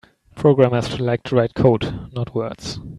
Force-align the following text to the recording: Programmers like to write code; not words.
Programmers 0.35 0.99
like 0.99 1.21
to 1.21 1.35
write 1.35 1.53
code; 1.53 2.11
not 2.13 2.33
words. 2.33 2.79